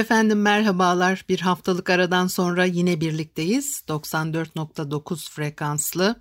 [0.00, 1.24] Efendim merhabalar.
[1.28, 3.82] Bir haftalık aradan sonra yine birlikteyiz.
[3.88, 6.16] 94.9 frekanslı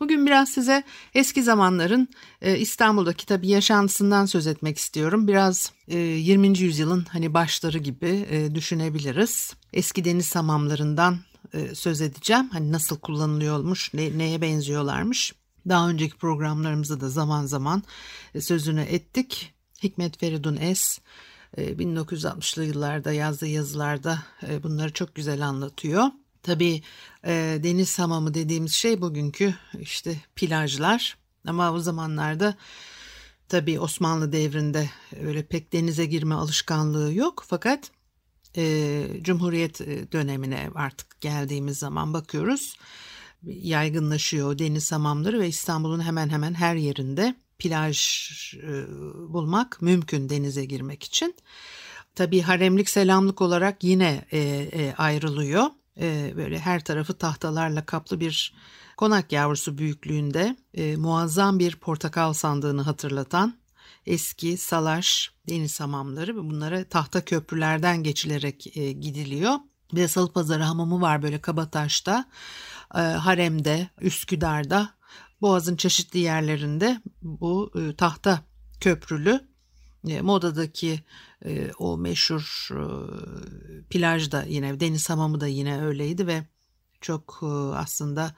[0.00, 0.82] Bugün biraz size
[1.14, 2.08] eski zamanların
[2.42, 5.28] e, İstanbul'daki tabii yaşantısından söz etmek istiyorum.
[5.28, 6.58] Biraz e, 20.
[6.58, 9.54] yüzyılın hani başları gibi e, düşünebiliriz.
[9.72, 11.18] Eski deniz hamamlarından
[11.54, 12.48] e, söz edeceğim.
[12.52, 15.34] Hani nasıl kullanılıyormuş, ne, neye benziyorlarmış.
[15.68, 17.82] Daha önceki programlarımızda da zaman zaman
[18.34, 19.54] e, sözünü ettik.
[19.82, 20.98] Hikmet Feridun Es
[21.58, 26.04] 1960'lı e, yıllarda yazdığı yazılarda e, bunları çok güzel anlatıyor.
[26.42, 26.82] Tabii
[27.24, 31.16] e, deniz hamamı dediğimiz şey bugünkü işte plajlar.
[31.46, 32.54] Ama o zamanlarda
[33.48, 37.44] tabii Osmanlı devrinde öyle pek denize girme alışkanlığı yok.
[37.48, 37.90] Fakat
[38.56, 39.80] e, Cumhuriyet
[40.12, 42.76] dönemine artık geldiğimiz zaman bakıyoruz
[43.42, 48.20] yaygınlaşıyor deniz hamamları ve İstanbul'un hemen hemen her yerinde plaj
[48.54, 48.86] e,
[49.28, 51.34] bulmak mümkün denize girmek için.
[52.14, 54.38] Tabii haremlik selamlık olarak yine e,
[54.72, 55.66] e, ayrılıyor
[56.00, 58.54] e, böyle her tarafı tahtalarla kaplı bir
[58.96, 63.60] konak yavrusu büyüklüğünde e, muazzam bir portakal sandığını hatırlatan
[64.06, 69.54] eski salaş deniz hamamları ve bunlara tahta köprülerden geçilerek e, gidiliyor.
[69.92, 72.24] Bir de Salıpazarı hamamı var böyle Kabataş'ta,
[72.94, 74.90] e, Harem'de, Üsküdar'da,
[75.40, 78.40] Boğaz'ın çeşitli yerlerinde bu e, tahta
[78.80, 79.49] köprülü
[80.04, 81.00] modadaki
[81.44, 82.82] e, o meşhur e,
[83.90, 86.42] plaj da yine deniz hamamı da yine öyleydi ve
[87.00, 87.46] çok e,
[87.76, 88.34] aslında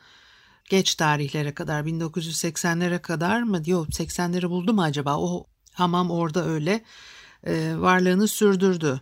[0.71, 6.85] geç tarihlere kadar 1980'lere kadar mı diyor 80'leri buldu mu acaba o hamam orada öyle
[7.45, 9.01] e, varlığını sürdürdü.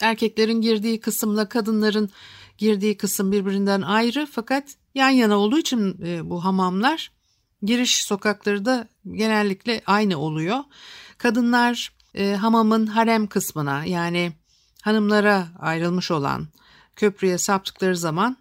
[0.00, 2.10] Erkeklerin girdiği kısımla kadınların
[2.58, 4.64] girdiği kısım birbirinden ayrı fakat
[4.94, 7.12] yan yana olduğu için e, bu hamamlar
[7.62, 10.58] giriş sokakları da genellikle aynı oluyor.
[11.18, 14.32] Kadınlar e, hamamın harem kısmına yani
[14.82, 16.48] hanımlara ayrılmış olan
[16.96, 18.36] köprüye saptıkları zaman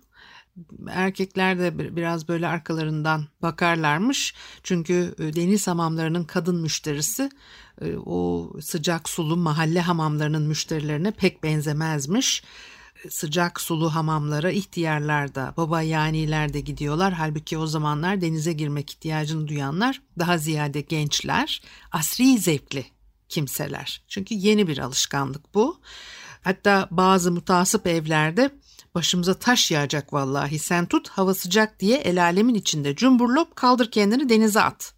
[0.89, 4.33] erkekler de biraz böyle arkalarından bakarlarmış.
[4.63, 7.29] Çünkü e, deniz hamamlarının kadın müşterisi
[7.81, 12.43] e, o sıcak sulu mahalle hamamlarının müşterilerine pek benzemezmiş.
[13.09, 17.13] Sıcak sulu hamamlara ihtiyarlar da baba yaniler de gidiyorlar.
[17.13, 21.61] Halbuki o zamanlar denize girmek ihtiyacını duyanlar daha ziyade gençler,
[21.91, 22.85] asri zevkli
[23.29, 24.03] kimseler.
[24.07, 25.79] Çünkü yeni bir alışkanlık bu.
[26.43, 28.51] Hatta bazı mutasip evlerde
[28.95, 34.29] başımıza taş yağacak vallahi sen tut hava sıcak diye el alemin içinde cumburlop kaldır kendini
[34.29, 34.93] denize at.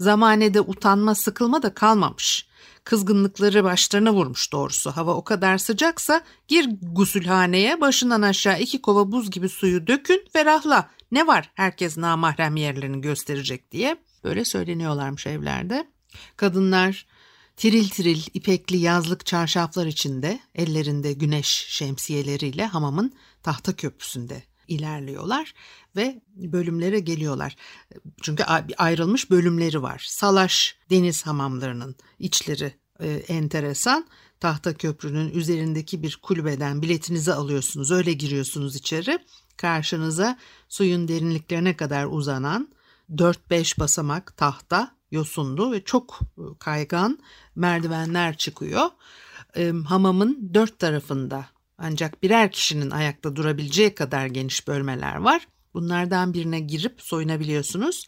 [0.00, 2.46] Zamanede utanma sıkılma da kalmamış.
[2.84, 4.90] Kızgınlıkları başlarına vurmuş doğrusu.
[4.90, 10.90] Hava o kadar sıcaksa gir gusülhaneye başından aşağı iki kova buz gibi suyu dökün ferahla.
[11.12, 13.96] Ne var herkes namahrem yerlerini gösterecek diye.
[14.24, 15.88] Böyle söyleniyorlarmış evlerde.
[16.36, 17.06] Kadınlar
[17.56, 23.12] Tiril tiril ipekli yazlık çarşaflar içinde ellerinde güneş şemsiyeleriyle hamamın
[23.42, 25.54] tahta köprüsünde ilerliyorlar
[25.96, 27.56] ve bölümlere geliyorlar.
[28.22, 28.44] Çünkü
[28.78, 30.04] ayrılmış bölümleri var.
[30.08, 34.06] Salaş deniz hamamlarının içleri e, enteresan.
[34.40, 37.90] Tahta köprünün üzerindeki bir kulübeden biletinizi alıyorsunuz.
[37.90, 39.18] Öyle giriyorsunuz içeri.
[39.56, 40.38] Karşınıza
[40.68, 42.68] suyun derinliklerine kadar uzanan
[43.10, 47.18] 4-5 basamak tahta yosunlu ve çok e, kaygan
[47.54, 48.90] merdivenler çıkıyor.
[49.56, 51.46] E, hamamın dört tarafında
[51.84, 55.48] ancak birer kişinin ayakta durabileceği kadar geniş bölmeler var.
[55.74, 58.06] Bunlardan birine girip soyunabiliyorsunuz.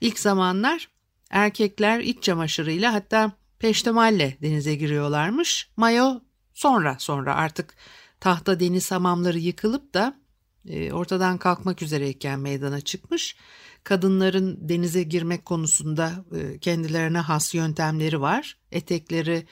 [0.00, 0.88] İlk zamanlar
[1.30, 5.70] erkekler iç çamaşırıyla hatta peştemalle denize giriyorlarmış.
[5.76, 6.20] Mayo
[6.54, 7.74] sonra sonra artık
[8.20, 10.20] tahta deniz hamamları yıkılıp da
[10.68, 13.36] e, ortadan kalkmak üzereyken meydana çıkmış
[13.84, 18.58] kadınların denize girmek konusunda e, kendilerine has yöntemleri var.
[18.72, 19.46] Etekleri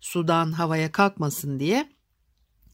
[0.00, 1.97] sudan havaya kalkmasın diye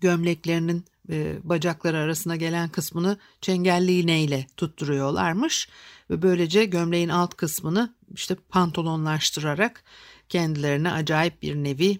[0.05, 5.69] gömleklerinin e, bacakları arasına gelen kısmını çengelli iğneyle tutturuyorlarmış
[6.11, 9.85] ve böylece gömleğin alt kısmını işte pantolonlaştırarak
[10.29, 11.99] kendilerine acayip bir nevi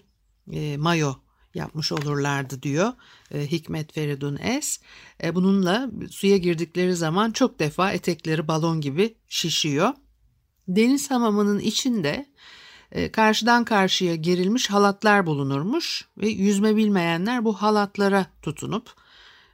[0.51, 1.13] e, mayo
[1.53, 2.93] yapmış olurlardı diyor
[3.33, 4.79] e, Hikmet Feridun Es.
[5.23, 9.93] E, bununla suya girdikleri zaman çok defa etekleri balon gibi şişiyor.
[10.67, 12.25] Deniz hamamının içinde
[13.11, 18.93] karşıdan karşıya gerilmiş halatlar bulunurmuş ve yüzme bilmeyenler bu halatlara tutunup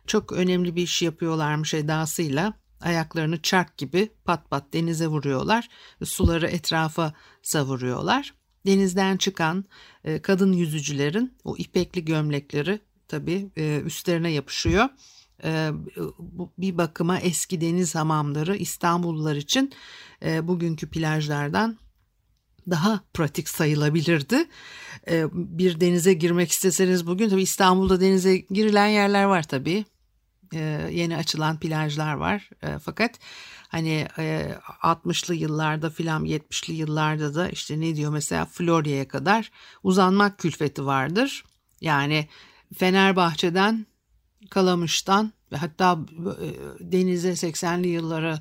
[0.07, 5.69] çok önemli bir iş yapıyorlarmış edasıyla ayaklarını çark gibi pat pat denize vuruyorlar
[6.03, 8.33] suları etrafa savuruyorlar.
[8.65, 9.65] Denizden çıkan
[10.03, 14.89] e, kadın yüzücülerin o ipekli gömlekleri tabii e, üstlerine yapışıyor.
[15.43, 15.69] E,
[16.57, 19.73] bir bakıma eski deniz hamamları İstanbullular için
[20.25, 21.77] e, bugünkü plajlardan
[22.69, 24.45] daha pratik sayılabilirdi.
[25.09, 29.85] E, bir denize girmek isteseniz bugün tabii İstanbul'da denize girilen yerler var tabii.
[30.53, 32.49] E, yeni açılan plajlar var.
[32.63, 33.19] E, fakat
[33.67, 39.51] hani e, 60'lı yıllarda filan 70'li yıllarda da işte ne diyor mesela Florya'ya kadar
[39.83, 41.43] uzanmak külfeti vardır.
[41.81, 42.27] Yani
[42.77, 43.85] Fenerbahçe'den
[44.49, 45.99] Kalamış'tan ve hatta
[46.41, 46.47] e,
[46.79, 48.39] denize 80'li yıllara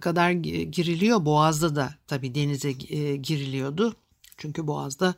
[0.00, 1.24] kadar giriliyor.
[1.24, 3.96] Boğaz'da da tabii denize e, giriliyordu.
[4.36, 5.14] Çünkü Boğaz'da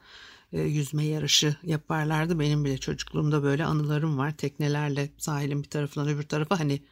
[0.52, 2.40] e, yüzme yarışı yaparlardı.
[2.40, 4.36] Benim bile çocukluğumda böyle anılarım var.
[4.36, 6.82] Teknelerle sahilin bir tarafından öbür tarafa hani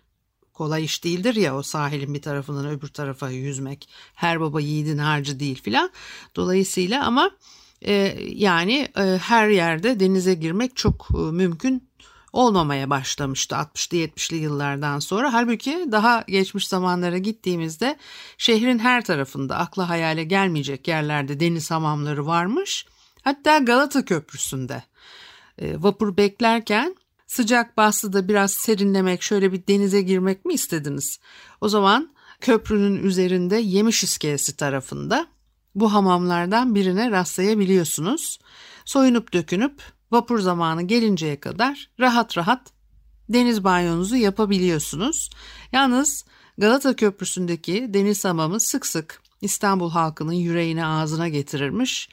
[0.52, 3.88] kolay iş değildir ya o sahilin bir tarafından öbür tarafa yüzmek.
[4.14, 5.90] Her baba yiğidin harcı değil filan.
[6.36, 7.30] Dolayısıyla ama
[7.82, 7.92] e,
[8.28, 8.88] yani
[9.20, 11.87] her yerde denize girmek çok mümkün
[12.32, 15.32] olmamaya başlamıştı 60'lı 70'li yıllardan sonra.
[15.32, 17.96] Halbuki daha geçmiş zamanlara gittiğimizde
[18.38, 22.86] şehrin her tarafında akla hayale gelmeyecek yerlerde deniz hamamları varmış.
[23.22, 24.82] Hatta Galata Köprüsü'nde
[25.58, 26.96] e, vapur beklerken
[27.26, 31.18] sıcak bastı da biraz serinlemek şöyle bir denize girmek mi istediniz?
[31.60, 35.26] O zaman köprünün üzerinde Yemiş İskelesi tarafında
[35.74, 38.38] bu hamamlardan birine rastlayabiliyorsunuz.
[38.84, 42.72] Soyunup dökünüp vapur zamanı gelinceye kadar rahat rahat
[43.28, 45.30] deniz banyonuzu yapabiliyorsunuz.
[45.72, 46.24] Yalnız
[46.58, 52.08] Galata Köprüsü'ndeki deniz hamamı sık sık İstanbul halkının yüreğine ağzına getirirmiş.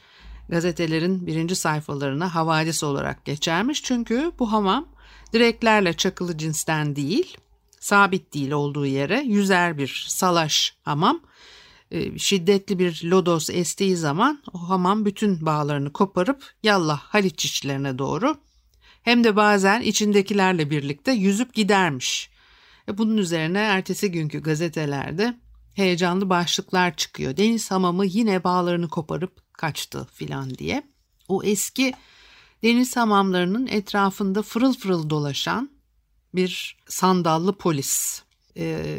[0.48, 3.82] Gazetelerin birinci sayfalarına havadis olarak geçermiş.
[3.82, 4.88] Çünkü bu hamam
[5.32, 7.36] direklerle çakılı cinsten değil,
[7.80, 11.20] sabit değil olduğu yere yüzer bir salaş hamam
[12.16, 18.36] şiddetli bir lodos estiği zaman o hamam bütün bağlarını koparıp yallah Haliç içlerine doğru
[19.02, 22.30] hem de bazen içindekilerle birlikte yüzüp gidermiş.
[22.88, 25.36] E bunun üzerine ertesi günkü gazetelerde
[25.74, 27.36] heyecanlı başlıklar çıkıyor.
[27.36, 30.82] Deniz hamamı yine bağlarını koparıp kaçtı filan diye.
[31.28, 31.94] O eski
[32.62, 35.70] deniz hamamlarının etrafında fırıl fırıl dolaşan
[36.34, 38.25] bir sandallı polis e,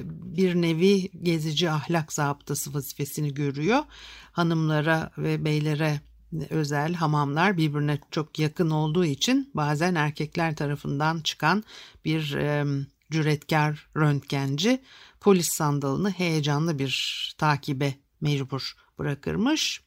[0.07, 3.83] bir nevi gezici ahlak zabıtası vazifesini görüyor.
[4.31, 6.01] Hanımlara ve beylere
[6.49, 11.63] özel hamamlar birbirine çok yakın olduğu için bazen erkekler tarafından çıkan
[12.05, 12.65] bir e,
[13.11, 14.81] cüretkar röntgenci
[15.19, 19.81] polis sandalını heyecanlı bir takibe mecbur bırakırmış.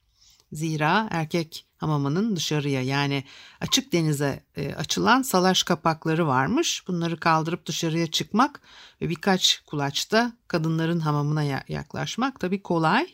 [0.53, 3.25] Zira erkek hamamının dışarıya yani
[3.61, 6.85] açık denize e, açılan salaş kapakları varmış.
[6.89, 8.61] Bunları kaldırıp dışarıya çıkmak
[9.01, 13.07] ve birkaç kulaçta kadınların hamamına yaklaşmak tabii kolay.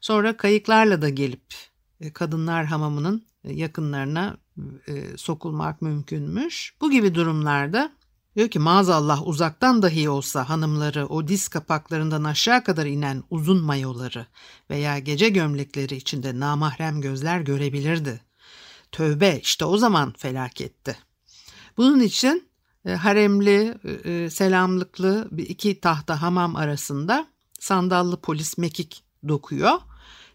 [0.00, 1.54] Sonra kayıklarla da gelip
[2.00, 4.36] e, kadınlar hamamının e, yakınlarına
[4.88, 6.74] e, sokulmak mümkünmüş.
[6.80, 7.92] Bu gibi durumlarda
[8.36, 14.26] Diyor ki maazallah uzaktan dahi olsa hanımları o diz kapaklarından aşağı kadar inen uzun mayoları
[14.70, 18.20] veya gece gömlekleri içinde namahrem gözler görebilirdi.
[18.92, 20.96] Tövbe işte o zaman felaketti.
[21.76, 22.48] Bunun için
[22.84, 27.26] e, haremli, e, e selamlıklı iki tahta hamam arasında
[27.60, 29.78] sandallı polis mekik dokuyor.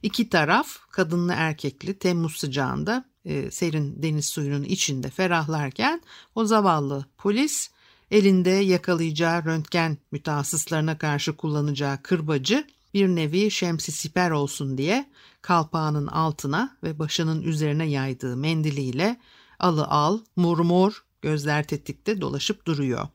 [0.03, 3.05] İki taraf kadınlı erkekli Temmuz sıcağında
[3.51, 6.01] serin deniz suyunun içinde ferahlarken
[6.35, 7.69] o zavallı polis
[8.11, 15.09] elinde yakalayacağı röntgen mütehassıslarına karşı kullanacağı kırbacı bir nevi şemsi siper olsun diye
[15.41, 19.19] kalpağının altına ve başının üzerine yaydığı mendiliyle
[19.59, 23.07] alı al, mor mor, gözler tetikte dolaşıp duruyor.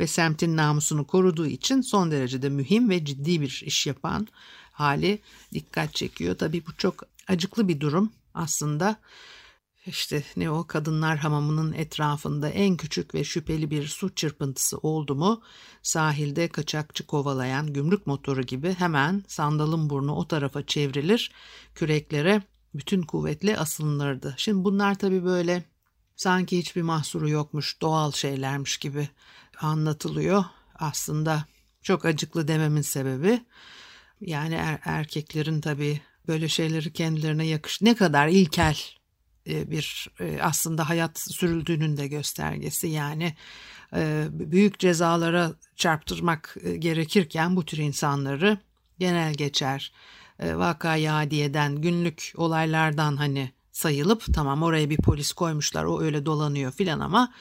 [0.00, 4.28] Ve semtin namusunu koruduğu için son derecede mühim ve ciddi bir iş yapan
[4.72, 5.18] hali
[5.54, 6.38] dikkat çekiyor.
[6.38, 8.96] Tabii bu çok acıklı bir durum aslında.
[9.86, 15.42] İşte ne o kadınlar hamamının etrafında en küçük ve şüpheli bir su çırpıntısı oldu mu
[15.82, 21.32] sahilde kaçakçı kovalayan gümrük motoru gibi hemen sandalın burnu o tarafa çevrilir
[21.74, 22.42] küreklere
[22.74, 24.34] bütün kuvvetle asılınırdı.
[24.36, 25.64] Şimdi bunlar tabii böyle
[26.16, 29.08] sanki hiçbir mahsuru yokmuş doğal şeylermiş gibi
[29.60, 30.44] anlatılıyor.
[30.74, 31.44] Aslında
[31.82, 33.44] çok acıklı dememin sebebi
[34.20, 38.76] yani er- erkeklerin tabii böyle şeyleri kendilerine yakış ne kadar ilkel
[39.46, 42.88] bir e, aslında hayat sürüldüğünün de göstergesi.
[42.88, 43.34] Yani
[43.94, 48.58] e, büyük cezalara çarptırmak gerekirken bu tür insanları
[48.98, 49.92] genel geçer
[50.42, 57.00] vaka yadiyeden günlük olaylardan hani sayılıp tamam oraya bir polis koymuşlar o öyle dolanıyor filan
[57.00, 57.32] ama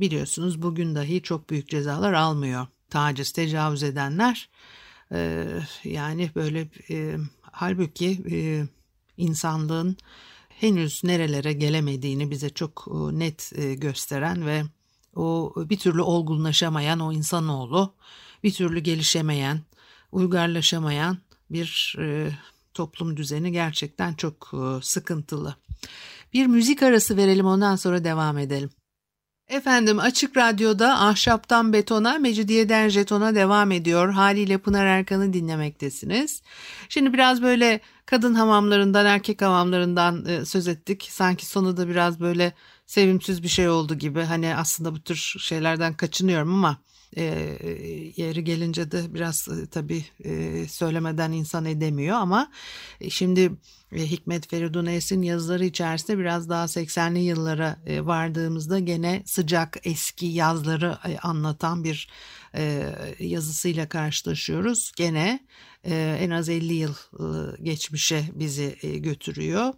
[0.00, 4.48] biliyorsunuz bugün dahi çok büyük cezalar almıyor taciz tecavüz edenler
[5.84, 6.68] yani böyle
[7.42, 8.22] halbuki
[9.16, 9.96] insanlığın
[10.60, 14.62] henüz nerelere gelemediğini bize çok e, net e, gösteren ve
[15.16, 17.94] o bir türlü olgunlaşamayan o insanoğlu,
[18.42, 19.60] bir türlü gelişemeyen,
[20.12, 21.18] uygarlaşamayan
[21.50, 22.30] bir e,
[22.74, 25.56] toplum düzeni gerçekten çok sıkıntılı.
[26.32, 28.70] Bir müzik arası verelim ondan sonra devam edelim.
[29.48, 34.12] Efendim Açık Radyo'da Ahşaptan Betona, Mecidiyeden Jeton'a devam ediyor.
[34.12, 36.42] Haliyle Pınar Erkan'ı dinlemektesiniz.
[36.88, 41.08] Şimdi biraz böyle kadın hamamlarından, erkek hamamlarından e, söz ettik.
[41.10, 42.52] Sanki sonu da biraz böyle
[42.86, 44.22] sevimsiz bir şey oldu gibi.
[44.22, 46.78] Hani aslında bu tür şeylerden kaçınıyorum ama
[47.16, 47.24] e,
[48.16, 52.50] yeri gelince de biraz e, tabii e, söylemeden insan edemiyor ama
[53.00, 53.52] e, şimdi
[53.92, 60.26] e, Hikmet Feridun Es'in yazıları içerisinde biraz daha 80'li yıllara e, vardığımızda gene sıcak eski
[60.26, 62.08] yazları e, anlatan bir
[63.18, 64.92] yazısıyla karşılaşıyoruz.
[64.96, 65.40] Gene
[65.92, 66.94] en az 50 yıl
[67.62, 69.74] geçmişe bizi götürüyor.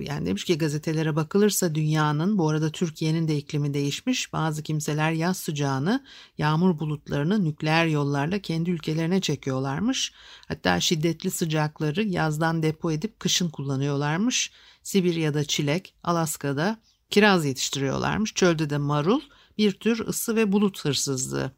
[0.00, 4.32] Yani demiş ki gazetelere bakılırsa dünyanın bu arada Türkiye'nin de iklimi değişmiş.
[4.32, 6.04] Bazı kimseler yaz sıcağını
[6.38, 10.12] yağmur bulutlarını nükleer yollarla kendi ülkelerine çekiyorlarmış.
[10.48, 14.52] Hatta şiddetli sıcakları yazdan depo edip kışın kullanıyorlarmış.
[14.82, 18.34] Sibirya'da çilek, Alaska'da kiraz yetiştiriyorlarmış.
[18.34, 19.20] Çölde de marul
[19.58, 21.52] bir tür ısı ve bulut hırsızlığı.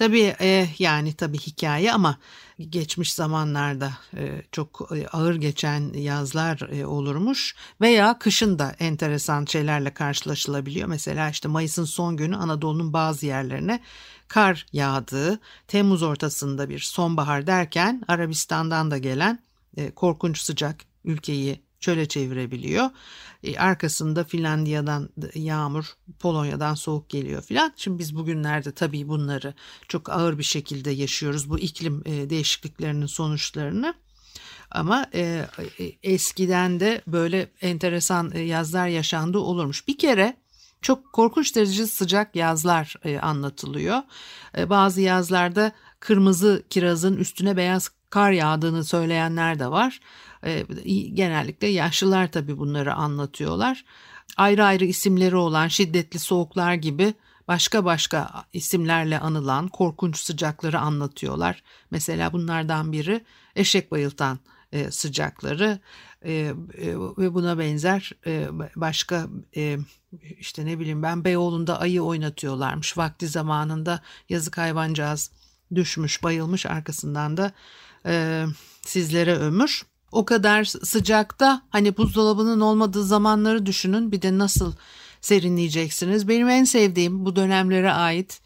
[0.00, 2.18] Tabii e, yani tabii hikaye ama
[2.58, 9.94] geçmiş zamanlarda e, çok e, ağır geçen yazlar e, olurmuş veya kışın da enteresan şeylerle
[9.94, 10.88] karşılaşılabiliyor.
[10.88, 13.80] Mesela işte Mayıs'ın son günü Anadolu'nun bazı yerlerine
[14.28, 19.38] kar yağdığı, Temmuz ortasında bir sonbahar derken Arabistan'dan da gelen
[19.76, 22.90] e, korkunç sıcak ülkeyi çöle çevirebiliyor.
[23.42, 25.84] E, arkasında Finlandiya'dan yağmur,
[26.18, 27.72] Polonya'dan soğuk geliyor filan.
[27.76, 29.54] Şimdi biz bugünlerde tabii bunları
[29.88, 31.50] çok ağır bir şekilde yaşıyoruz.
[31.50, 33.94] Bu iklim e, değişikliklerinin sonuçlarını.
[34.70, 35.46] Ama e,
[36.02, 39.88] eskiden de böyle enteresan yazlar yaşandığı olurmuş.
[39.88, 40.36] Bir kere
[40.82, 44.02] çok korkunç derece sıcak yazlar anlatılıyor.
[44.56, 50.00] Bazı yazlarda kırmızı kirazın üstüne beyaz kar yağdığını söyleyenler de var.
[50.44, 50.66] E,
[51.14, 53.84] genellikle yaşlılar tabii bunları anlatıyorlar.
[54.36, 57.14] Ayrı ayrı isimleri olan şiddetli soğuklar gibi
[57.48, 61.62] başka başka isimlerle anılan korkunç sıcakları anlatıyorlar.
[61.90, 63.24] Mesela bunlardan biri
[63.56, 64.38] eşek bayıltan
[64.72, 65.78] e, sıcakları
[66.22, 66.54] e, e,
[67.18, 68.12] ve buna benzer
[68.76, 69.26] başka
[70.38, 75.30] işte ne bileyim ben Beyoğlu'nda ayı oynatıyorlarmış vakti zamanında yazık hayvancağız
[75.74, 77.52] düşmüş bayılmış arkasından da
[78.06, 78.44] e,
[78.82, 79.82] sizlere ömür.
[80.12, 84.72] O kadar sıcakta hani buzdolabının olmadığı zamanları düşünün bir de nasıl
[85.20, 86.28] serinleyeceksiniz.
[86.28, 88.40] Benim en sevdiğim bu dönemlere ait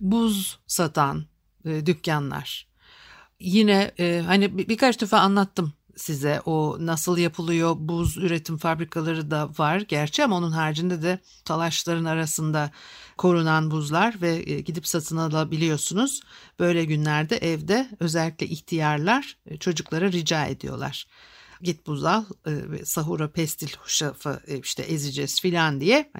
[0.00, 1.26] buz satan
[1.64, 2.66] e, dükkanlar.
[3.40, 9.50] Yine e, hani bir, birkaç defa anlattım size o nasıl yapılıyor buz üretim fabrikaları da
[9.58, 12.70] var gerçi ama onun haricinde de talaşların arasında
[13.16, 16.20] korunan buzlar ve e, gidip satın alabiliyorsunuz.
[16.58, 21.06] Böyle günlerde evde özellikle ihtiyarlar e, çocuklara rica ediyorlar.
[21.62, 26.12] Git buz al e, sahura pestil hoşafı işte ezeceğiz filan diye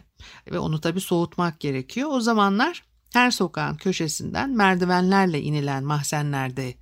[0.50, 2.10] ve onu tabii soğutmak gerekiyor.
[2.12, 6.74] O zamanlar her sokağın köşesinden merdivenlerle inilen mahzenlerde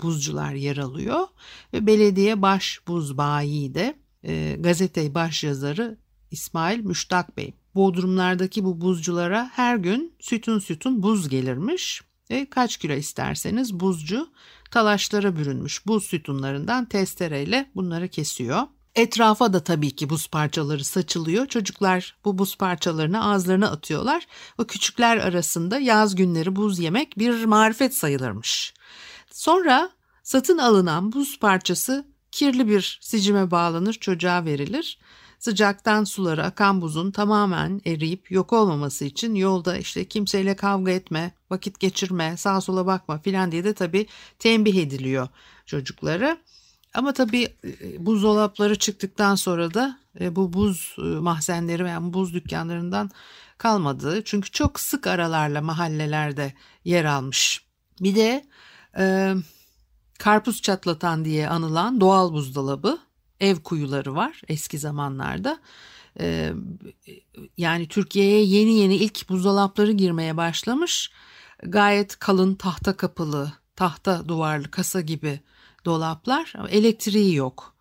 [0.00, 1.26] buzcular yer alıyor
[1.72, 5.98] ve belediye baş buz bayi de e, gazete baş yazarı
[6.30, 12.92] İsmail Müştak Bey Bodrumlardaki bu buzculara her gün sütun sütun buz gelirmiş ve kaç kilo
[12.92, 14.28] isterseniz buzcu
[14.70, 18.62] talaşlara bürünmüş buz sütunlarından testereyle bunları kesiyor.
[18.94, 21.46] Etrafa da tabii ki buz parçaları saçılıyor.
[21.46, 24.26] Çocuklar bu buz parçalarını ağızlarına atıyorlar.
[24.58, 28.74] O küçükler arasında yaz günleri buz yemek bir marifet sayılırmış.
[29.30, 29.90] Sonra
[30.22, 34.98] satın alınan buz parçası kirli bir sicime bağlanır çocuğa verilir.
[35.38, 41.80] Sıcaktan suları akan buzun tamamen eriyip yok olmaması için yolda işte kimseyle kavga etme, vakit
[41.80, 44.06] geçirme, sağa sola bakma filan diye de tabii
[44.38, 45.28] tembih ediliyor
[45.66, 46.38] çocuklara.
[46.94, 53.10] Ama tabii e, buzdolapları çıktıktan sonra da e, bu buz e, mahzenleri veya buz dükkanlarından
[53.58, 54.22] kalmadı.
[54.24, 56.52] Çünkü çok sık aralarla mahallelerde
[56.84, 57.64] yer almış.
[58.00, 58.44] Bir de
[58.98, 59.34] e,
[60.18, 62.98] karpuz çatlatan diye anılan doğal buzdolabı
[63.40, 65.60] ev kuyuları var eski zamanlarda.
[66.20, 66.52] Ee,
[67.56, 71.10] yani Türkiye'ye yeni yeni ilk buzdolapları girmeye başlamış.
[71.62, 75.40] Gayet kalın tahta kapılı, tahta duvarlı kasa gibi
[75.84, 76.52] dolaplar.
[76.68, 77.74] Elektriği yok.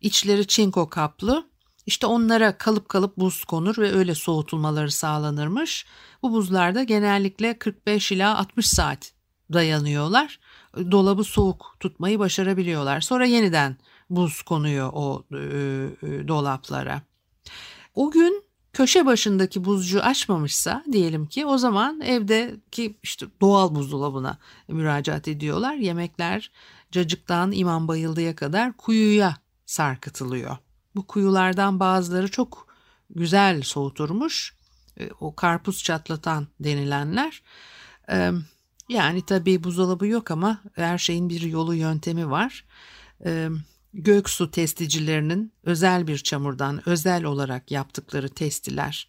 [0.00, 1.50] İçleri çinko kaplı.
[1.86, 5.86] İşte onlara kalıp kalıp buz konur ve öyle soğutulmaları sağlanırmış.
[6.22, 9.12] Bu buzlarda genellikle 45 ila 60 saat
[9.52, 10.40] dayanıyorlar.
[10.76, 13.00] Dolabı soğuk tutmayı başarabiliyorlar.
[13.00, 13.76] Sonra yeniden
[14.10, 17.02] buz konuyor o e, e, dolaplara.
[17.94, 25.28] O gün köşe başındaki buzcu açmamışsa diyelim ki o zaman evdeki işte doğal buzdolabına müracaat
[25.28, 25.74] ediyorlar.
[25.74, 26.50] Yemekler
[26.92, 29.36] cacıktan imam bayıldıya kadar kuyuya
[29.66, 30.56] sarkıtılıyor.
[30.94, 32.66] Bu kuyulardan bazıları çok
[33.10, 34.56] güzel soğuturmuş.
[35.00, 37.42] E, o karpuz çatlatan denilenler.
[38.90, 42.64] Yani tabii buzdolabı yok ama her şeyin bir yolu yöntemi var.
[43.24, 43.48] E,
[43.94, 49.08] Göksu testicilerinin özel bir çamurdan özel olarak yaptıkları testiler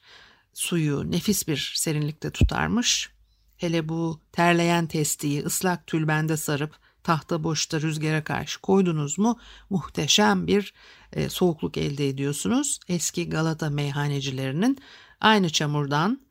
[0.54, 3.10] suyu nefis bir serinlikte tutarmış.
[3.58, 10.74] Hele bu terleyen testiyi ıslak tülbende sarıp tahta boşta rüzgara karşı koydunuz mu muhteşem bir
[11.14, 12.80] e, soğukluk elde ediyorsunuz.
[12.88, 14.78] Eski Galata meyhanecilerinin
[15.22, 16.22] aynı çamurdan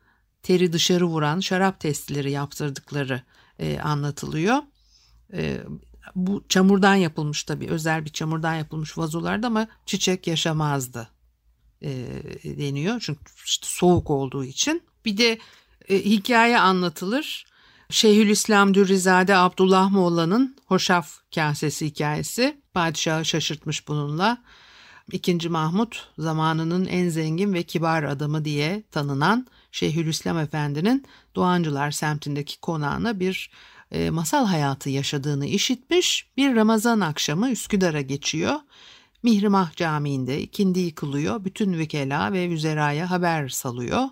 [0.42, 3.22] teri dışarı vuran şarap testileri yaptırdıkları
[3.60, 4.56] e, anlatılıyor.
[5.32, 5.60] E,
[6.14, 11.08] bu çamurdan yapılmış tabii özel bir çamurdan yapılmış vazolarda ama çiçek yaşamazdı
[11.82, 11.90] e,
[12.44, 13.00] deniyor.
[13.00, 14.82] Çünkü işte soğuk olduğu için.
[15.04, 15.38] Bir de
[15.88, 17.46] e, hikaye anlatılır.
[17.90, 22.60] Şeyhülislam Dürrizade Abdullah Molla'nın Hoşaf kasesi hikayesi.
[22.74, 24.42] Padişahı şaşırtmış bununla.
[25.12, 33.20] İkinci Mahmut zamanının en zengin ve kibar adamı diye tanınan Şeyhülislam Efendi'nin Doğancılar semtindeki konağına
[33.20, 33.50] bir
[33.90, 36.30] e, masal hayatı yaşadığını işitmiş.
[36.36, 38.54] Bir Ramazan akşamı Üsküdar'a geçiyor.
[39.22, 41.44] Mihrimah Camii'nde ikindi yıkılıyor.
[41.44, 44.08] Bütün vekela ve üzeraya haber salıyor.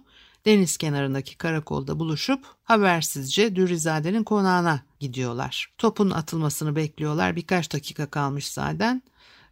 [0.47, 5.73] Deniz kenarındaki karakolda buluşup habersizce Dürrizade'nin konağına gidiyorlar.
[5.79, 7.37] Topun atılmasını bekliyorlar.
[7.37, 9.03] Birkaç dakika kalmış zaten.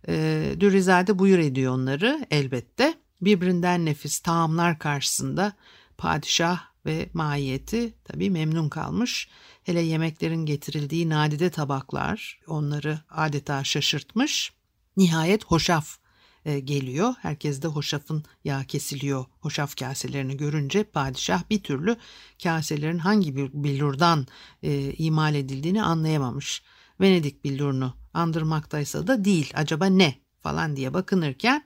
[0.09, 2.95] E, Dürrizade buyur ediyor onları elbette.
[3.21, 5.53] Birbirinden nefis taamlar karşısında
[5.99, 9.29] padişah ve mahiyeti tabii memnun kalmış.
[9.63, 14.53] Hele yemeklerin getirildiği nadide tabaklar onları adeta şaşırtmış.
[14.97, 15.99] Nihayet hoşaf
[16.45, 17.15] e, geliyor.
[17.21, 19.25] Herkes de hoşafın yağ kesiliyor.
[19.41, 21.97] Hoşaf kaselerini görünce padişah bir türlü
[22.43, 24.27] kaselerin hangi bir billurdan
[24.63, 26.63] e, imal edildiğini anlayamamış.
[27.01, 29.53] Venedik billurunu andırmaktaysa da değil.
[29.55, 31.65] Acaba ne falan diye bakınırken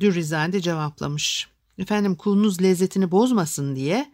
[0.00, 1.48] Dürrizade cevaplamış.
[1.78, 4.12] Efendim kulunuz lezzetini bozmasın diye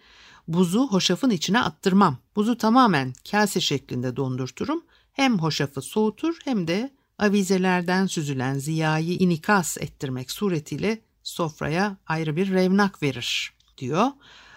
[0.48, 2.18] buzu hoşafın içine attırmam.
[2.36, 4.84] Buzu tamamen kase şeklinde dondurturum.
[5.12, 13.02] Hem hoşafı soğutur hem de avizelerden süzülen ziyayı inikas ettirmek suretiyle sofraya ayrı bir revnak
[13.02, 14.06] verir diyor.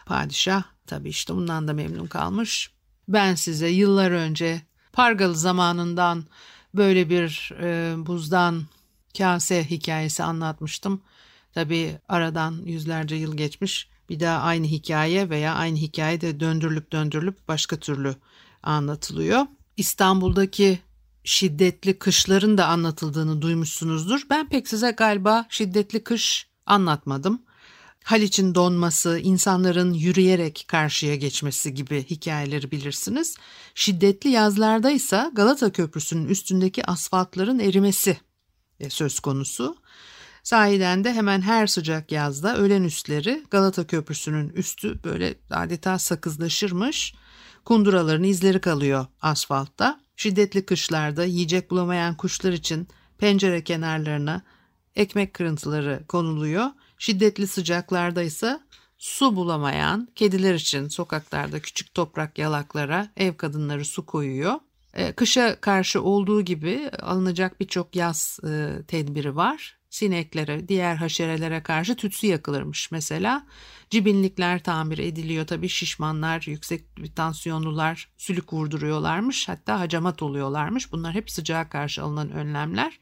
[0.05, 2.71] Padişah tabii işte bundan da memnun kalmış.
[3.07, 4.61] Ben size yıllar önce
[4.93, 6.25] Pargalı zamanından
[6.75, 8.63] böyle bir e, buzdan
[9.17, 11.01] kase hikayesi anlatmıştım.
[11.55, 13.89] Tabii aradan yüzlerce yıl geçmiş.
[14.09, 18.15] Bir daha aynı hikaye veya aynı hikaye de döndürülüp döndürülüp başka türlü
[18.63, 19.45] anlatılıyor.
[19.77, 20.79] İstanbul'daki
[21.23, 24.21] şiddetli kışların da anlatıldığını duymuşsunuzdur.
[24.29, 27.41] Ben pek size galiba şiddetli kış anlatmadım.
[28.03, 33.37] Haliç'in donması, insanların yürüyerek karşıya geçmesi gibi hikayeleri bilirsiniz.
[33.75, 38.17] Şiddetli yazlarda ise Galata Köprüsü'nün üstündeki asfaltların erimesi
[38.79, 39.75] e, söz konusu.
[40.45, 47.13] Sahiden de hemen her sıcak yazda öğlen üstleri Galata Köprüsü'nün üstü böyle adeta sakızlaşırmış.
[47.65, 49.99] Kunduraların izleri kalıyor asfaltta.
[50.15, 54.41] Şiddetli kışlarda yiyecek bulamayan kuşlar için pencere kenarlarına
[54.95, 56.65] ekmek kırıntıları konuluyor.
[56.97, 58.60] Şiddetli sıcaklarda ise
[58.97, 64.53] su bulamayan kediler için sokaklarda küçük toprak yalaklara ev kadınları su koyuyor.
[64.93, 71.95] E, kışa karşı olduğu gibi alınacak birçok yaz e, tedbiri var sineklere, diğer haşerelere karşı
[71.95, 73.45] tütsü yakılırmış mesela.
[73.89, 76.84] Cibinlikler tamir ediliyor tabii şişmanlar, yüksek
[77.15, 80.91] tansiyonlular sülük vurduruyorlarmış hatta hacamat oluyorlarmış.
[80.91, 82.99] Bunlar hep sıcağa karşı alınan önlemler.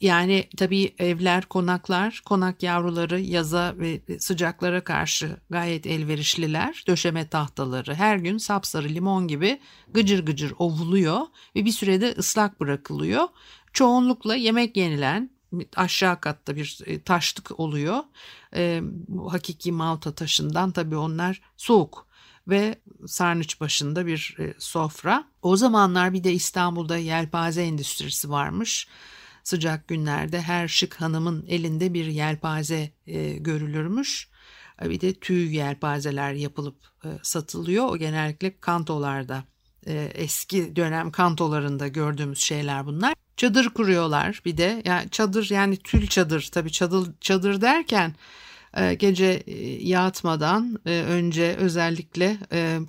[0.00, 6.84] Yani tabii evler, konaklar, konak yavruları yaza ve sıcaklara karşı gayet elverişliler.
[6.86, 11.20] Döşeme tahtaları her gün sapsarı limon gibi gıcır gıcır ovuluyor
[11.56, 13.28] ve bir sürede ıslak bırakılıyor.
[13.72, 15.39] Çoğunlukla yemek yenilen
[15.76, 17.98] aşağı katta bir e, taşlık oluyor.
[18.54, 18.82] E,
[19.28, 22.06] hakiki Malta taşından tabii onlar soğuk
[22.48, 25.24] ve sarnıç başında bir e, sofra.
[25.42, 28.88] O zamanlar bir de İstanbul'da yelpaze endüstrisi varmış.
[29.44, 34.28] sıcak günlerde her şık hanımın elinde bir yelpaze e, görülürmüş.
[34.82, 37.88] E, bir de tüy yelpazeler yapılıp e, satılıyor.
[37.88, 39.44] O genellikle kantolarda
[39.86, 43.14] e, eski dönem kantolarında gördüğümüz şeyler bunlar.
[43.36, 44.82] Çadır kuruyorlar bir de.
[44.84, 48.14] Yani çadır yani tül çadır tabii çadır çadır derken
[48.76, 52.38] e, gece e, yatmadan e, önce özellikle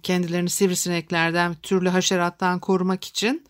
[0.03, 3.45] kendilerini sivrisineklerden türlü haşerattan korumak için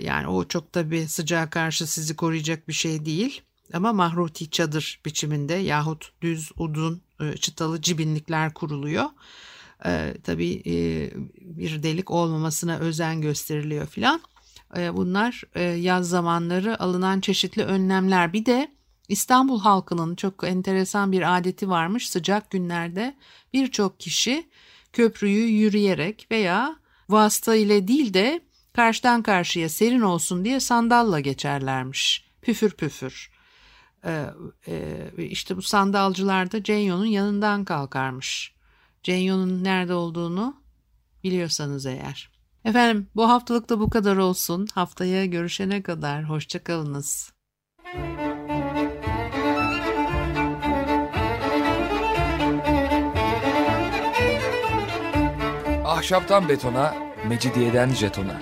[0.00, 5.54] yani o çok tabii sıcağa karşı sizi koruyacak bir şey değil ama mahruti çadır biçiminde
[5.54, 7.02] yahut düz udun
[7.40, 9.06] çıtalı cibinlikler kuruluyor.
[10.24, 10.62] Tabii
[11.40, 14.20] bir delik olmamasına özen gösteriliyor filan.
[14.92, 15.42] Bunlar
[15.76, 18.32] yaz zamanları alınan çeşitli önlemler.
[18.32, 18.68] Bir de
[19.08, 22.10] İstanbul halkının çok enteresan bir adeti varmış.
[22.10, 23.16] Sıcak günlerde
[23.52, 24.48] birçok kişi
[24.92, 26.76] köprüyü yürüyerek veya
[27.08, 28.40] vasıta ile değil de
[28.72, 32.24] karşıdan karşıya serin olsun diye sandalla geçerlermiş.
[32.42, 33.30] Püfür püfür.
[34.04, 34.24] Ee,
[34.68, 38.54] e, işte bu sandalcılar da Cenyo'nun yanından kalkarmış.
[39.02, 40.62] Cenyo'nun nerede olduğunu
[41.24, 42.30] biliyorsanız eğer.
[42.64, 44.66] Efendim bu haftalık da bu kadar olsun.
[44.74, 47.32] Haftaya görüşene kadar hoşçakalınız.
[55.84, 56.94] Ahşaptan betona,
[57.28, 58.40] mecidiyeden jetona.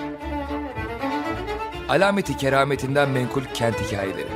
[1.89, 4.36] Alameti kerametinden menkul kent hikayeleri.